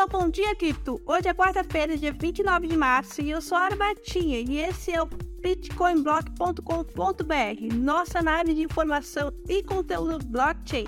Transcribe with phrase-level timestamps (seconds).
[0.00, 0.98] ao Bom Dia Cripto.
[1.04, 5.02] Hoje é quarta-feira, dia 29 de março, e eu sou a Armatinha, e esse é
[5.02, 10.86] o bitcoinblock.com.br, nossa análise de informação e conteúdo blockchain.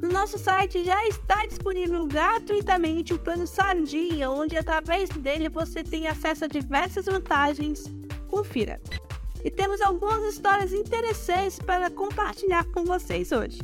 [0.00, 6.06] No nosso site já está disponível gratuitamente o plano Sardinha, onde através dele você tem
[6.06, 7.84] acesso a diversas vantagens.
[8.26, 8.80] Confira!
[9.44, 13.58] E temos algumas histórias interessantes para compartilhar com vocês hoje.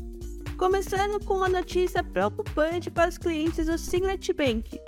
[0.57, 4.81] Começando com uma notícia preocupante para os clientes do Signet Bank.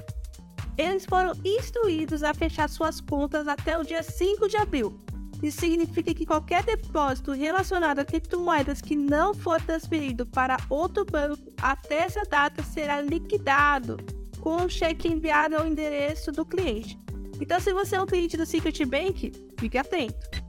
[0.79, 4.99] Eles foram instruídos a fechar suas contas até o dia 5 de abril.
[5.43, 11.53] Isso significa que qualquer depósito relacionado a criptomoedas que não for transferido para outro banco
[11.61, 13.99] até essa data será liquidado
[14.41, 16.99] com um cheque enviado ao endereço do cliente.
[17.39, 20.43] Então, se você é um cliente do Secret Bank, fique atento.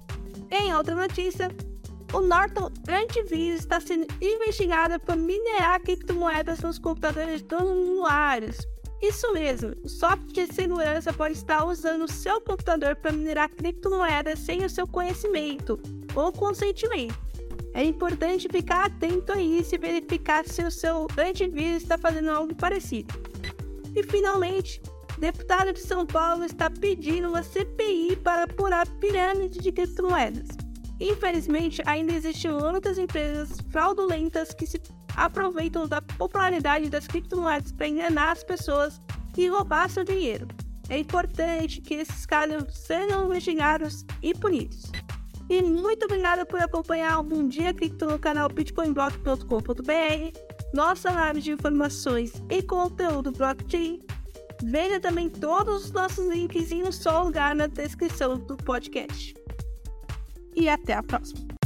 [0.49, 1.49] Em outra notícia,
[2.13, 8.57] o Norton Antivírus está sendo investigado por minerar criptomoedas nos computadores dos usuários.
[9.01, 14.65] Isso mesmo, o software de segurança pode estar usando seu computador para minerar criptomoedas sem
[14.65, 15.79] o seu conhecimento
[16.15, 17.17] ou consentimento.
[17.73, 22.53] É importante ficar atento a isso e verificar se o seu antivírus está fazendo algo
[22.55, 23.13] parecido.
[23.95, 24.81] E finalmente,
[25.17, 30.68] deputado de São Paulo está pedindo uma CPI para apurar pirâmide de criptomoedas.
[30.99, 34.81] Infelizmente, ainda existem muitas empresas fraudulentas que se
[35.15, 39.01] aproveitam da popularidade das criptomoedas para enganar as pessoas
[39.37, 40.47] e roubar seu dinheiro.
[40.89, 44.91] É importante que esses casos sejam investigados e punidos.
[45.49, 50.39] E muito obrigada por acompanhar o Bom Dia Cripto no canal bitcoinblock.com.br,
[50.73, 54.01] nossa live de informações e conteúdo blockchain.
[54.61, 59.33] Veja também todos os nossos links em um só lugar na descrição do podcast
[60.59, 61.58] e até a próxima.